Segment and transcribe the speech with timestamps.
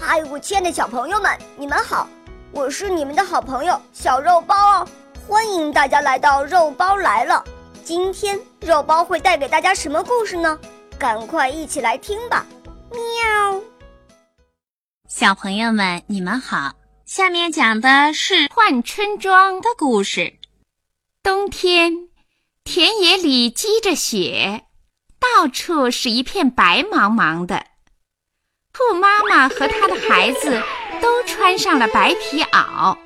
[0.00, 2.08] 嗨，我亲爱的小朋友们，你们好！
[2.52, 4.88] 我是你们的好朋友小肉包哦，
[5.26, 7.44] 欢迎大家来到肉包来了。
[7.82, 10.58] 今天肉包会带给大家什么故事呢？
[10.98, 12.46] 赶快一起来听吧！
[12.90, 13.60] 喵。
[15.08, 16.74] 小朋友们，你们好，
[17.04, 20.34] 下面讲的是换春装的故事。
[21.24, 22.08] 冬天，
[22.62, 24.64] 田野里积着雪，
[25.18, 27.66] 到处是一片白茫茫的。
[28.78, 30.62] 兔妈妈和她的孩子
[31.02, 32.96] 都穿上了白皮袄，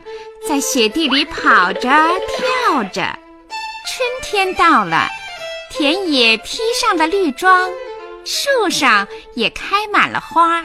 [0.46, 3.18] 在雪地里跑着跳着。
[3.86, 5.08] 春天到了，
[5.70, 7.70] 田野披上了绿装，
[8.22, 10.62] 树上也开满了花。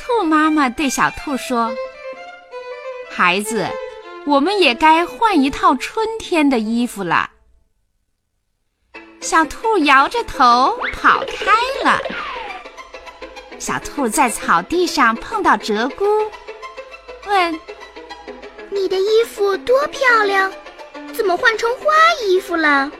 [0.00, 1.72] 兔妈妈对小兔说
[3.14, 3.64] ：“孩子，
[4.26, 7.30] 我们也该换一套春天的衣服了。”
[9.22, 11.52] 小兔摇着头跑开
[11.84, 12.00] 了。
[13.60, 16.26] 小兔在草地上碰到鹧鸪，
[17.28, 17.60] 问
[18.70, 20.50] ：“你的衣服多漂亮，
[21.14, 21.84] 怎么换成花
[22.24, 22.90] 衣服了？”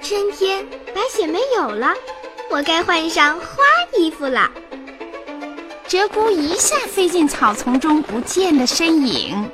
[0.00, 1.92] 春天白雪没有了，
[2.48, 3.56] 我该换上花
[3.98, 4.48] 衣服了。
[5.88, 9.50] 鹧鸪一下飞进草丛中不见的身影，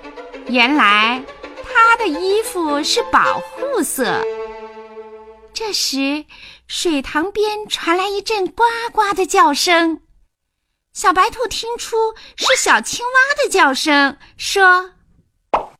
[0.47, 1.23] 原来
[1.65, 4.23] 它的衣服是保护色。
[5.59, 6.27] 这时，
[6.69, 8.62] 水塘边传来一阵呱
[8.93, 10.03] 呱的叫声。
[10.93, 11.97] 小白兔听出
[12.37, 14.91] 是小青蛙的叫声，说：“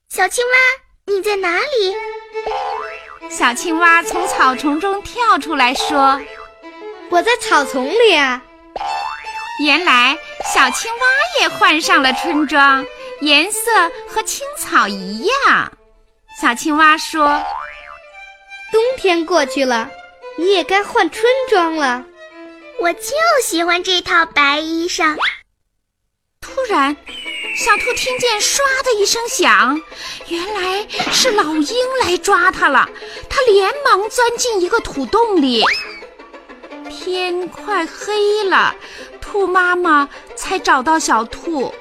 [0.09, 1.95] 小青蛙，你在哪里？”
[3.29, 6.23] 小青蛙从草丛中跳出来说
[7.13, 8.43] ：“我在草丛里啊。”
[9.63, 10.17] 原来
[10.55, 11.07] 小青蛙
[11.43, 12.83] 也换上了春装，
[13.21, 13.61] 颜色
[14.09, 15.71] 和青草一样。
[16.41, 17.45] 小青蛙说。
[18.97, 19.91] 冬天过去了，
[20.39, 22.03] 你也该换春装了。
[22.81, 23.11] 我就
[23.45, 25.19] 喜欢这套白衣裳。
[26.41, 26.97] 突然，
[27.59, 29.79] 小兔听见“唰”的一声响，
[30.29, 32.89] 原来是老鹰来抓它了。
[33.29, 35.63] 它连忙钻进一个土洞里。
[36.89, 38.75] 天快黑了，
[39.21, 41.75] 兔妈妈才找到小兔。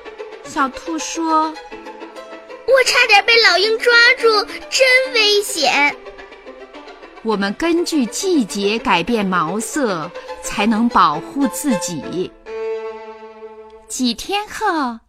[0.44, 1.54] 小兔说
[2.68, 5.96] ：“我差点被老鹰抓住，真危险。”
[7.26, 10.10] 我们根据季节改变毛色，
[10.44, 12.32] 才能保护自己。
[13.88, 15.00] 几天后，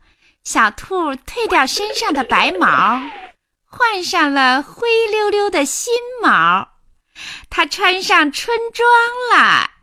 [0.43, 2.99] 小兔褪掉身上的白毛，
[3.67, 6.67] 换上了灰溜溜的新毛，
[7.51, 8.89] 它穿上春装
[9.31, 9.76] 了。